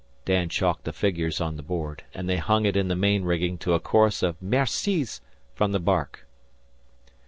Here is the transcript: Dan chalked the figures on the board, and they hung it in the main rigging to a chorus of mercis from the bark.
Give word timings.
Dan 0.25 0.49
chalked 0.49 0.85
the 0.85 0.93
figures 0.93 1.39
on 1.39 1.57
the 1.57 1.61
board, 1.61 2.01
and 2.15 2.27
they 2.27 2.37
hung 2.37 2.65
it 2.65 2.75
in 2.75 2.87
the 2.87 2.95
main 2.95 3.23
rigging 3.23 3.59
to 3.59 3.75
a 3.75 3.79
chorus 3.79 4.23
of 4.23 4.35
mercis 4.41 5.21
from 5.53 5.73
the 5.73 5.79
bark. 5.79 6.25